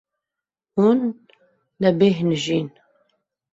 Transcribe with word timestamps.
Hûn 0.79 0.99
nebêhnijîn. 1.81 2.67